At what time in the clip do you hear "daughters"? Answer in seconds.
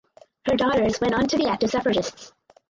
0.57-0.99